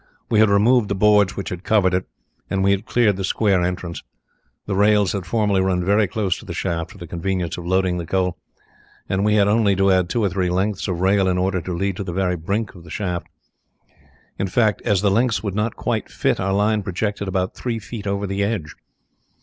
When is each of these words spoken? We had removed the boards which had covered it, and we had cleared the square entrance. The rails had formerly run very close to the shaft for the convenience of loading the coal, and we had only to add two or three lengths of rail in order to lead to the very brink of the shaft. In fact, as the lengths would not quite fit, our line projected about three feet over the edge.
We 0.31 0.39
had 0.39 0.49
removed 0.49 0.87
the 0.89 0.95
boards 0.95 1.35
which 1.37 1.49
had 1.49 1.63
covered 1.63 1.93
it, 1.93 2.07
and 2.49 2.63
we 2.63 2.71
had 2.71 2.87
cleared 2.87 3.17
the 3.17 3.23
square 3.23 3.61
entrance. 3.61 4.01
The 4.65 4.73
rails 4.73 5.11
had 5.11 5.27
formerly 5.27 5.61
run 5.61 5.85
very 5.85 6.07
close 6.07 6.39
to 6.39 6.45
the 6.45 6.55
shaft 6.55 6.89
for 6.89 6.97
the 6.97 7.05
convenience 7.05 7.55
of 7.55 7.67
loading 7.67 7.99
the 7.99 8.07
coal, 8.07 8.35
and 9.07 9.23
we 9.23 9.35
had 9.35 9.47
only 9.47 9.75
to 9.75 9.91
add 9.91 10.09
two 10.09 10.23
or 10.23 10.29
three 10.29 10.49
lengths 10.49 10.87
of 10.87 11.01
rail 11.01 11.27
in 11.27 11.37
order 11.37 11.61
to 11.61 11.77
lead 11.77 11.97
to 11.97 12.03
the 12.03 12.13
very 12.13 12.35
brink 12.35 12.73
of 12.73 12.83
the 12.83 12.89
shaft. 12.89 13.27
In 14.39 14.47
fact, 14.47 14.81
as 14.85 15.01
the 15.01 15.11
lengths 15.11 15.43
would 15.43 15.53
not 15.53 15.75
quite 15.75 16.09
fit, 16.09 16.39
our 16.39 16.51
line 16.53 16.81
projected 16.81 17.27
about 17.27 17.53
three 17.53 17.77
feet 17.77 18.07
over 18.07 18.25
the 18.25 18.43
edge. 18.43 18.75